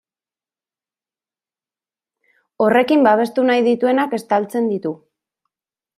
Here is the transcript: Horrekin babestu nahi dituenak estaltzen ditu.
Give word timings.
Horrekin 2.65 3.07
babestu 3.09 3.45
nahi 3.51 3.65
dituenak 3.69 4.17
estaltzen 4.23 4.71
ditu. 4.75 4.95